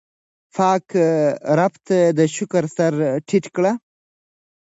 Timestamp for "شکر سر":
2.35-2.93